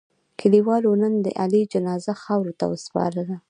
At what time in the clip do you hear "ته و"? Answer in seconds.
2.59-2.73